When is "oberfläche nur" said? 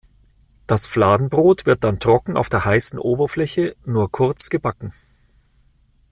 2.97-4.11